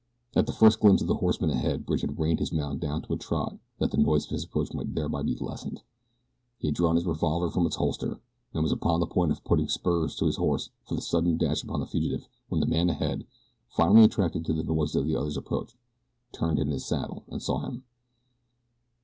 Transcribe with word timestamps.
At 0.35 0.47
the 0.47 0.51
first 0.51 0.79
glimpse 0.79 1.03
of 1.03 1.07
the 1.07 1.17
horseman 1.17 1.51
ahead 1.51 1.85
Bridge 1.85 2.01
had 2.01 2.17
reined 2.17 2.39
his 2.39 2.51
mount 2.51 2.79
down 2.79 3.03
to 3.03 3.13
a 3.13 3.17
trot 3.17 3.59
that 3.77 3.91
the 3.91 3.97
noise 3.97 4.25
of 4.25 4.31
his 4.31 4.45
approach 4.45 4.73
might 4.73 4.95
thereby 4.95 5.21
be 5.21 5.35
lessened. 5.35 5.83
He 6.57 6.69
had 6.69 6.73
drawn 6.73 6.95
his 6.95 7.05
revolver 7.05 7.51
from 7.51 7.67
its 7.67 7.75
holster, 7.75 8.19
and 8.51 8.63
was 8.63 8.71
upon 8.71 8.99
the 8.99 9.05
point 9.05 9.31
of 9.31 9.43
putting 9.43 9.67
spurs 9.67 10.15
to 10.15 10.25
his 10.25 10.37
horse 10.37 10.71
for 10.87 10.95
a 10.95 11.01
sudden 11.01 11.37
dash 11.37 11.63
upon 11.63 11.81
the 11.81 11.85
fugitive 11.85 12.27
when 12.49 12.61
the 12.61 12.65
man 12.65 12.89
ahead, 12.89 13.27
finally 13.69 14.03
attracted 14.03 14.47
by 14.47 14.53
the 14.55 14.63
noise 14.63 14.95
of 14.95 15.05
the 15.05 15.15
other's 15.15 15.37
approach, 15.37 15.77
turned 16.31 16.57
in 16.57 16.69
his 16.69 16.83
saddle 16.83 17.23
and 17.27 17.43
saw 17.43 17.59
him. 17.59 17.83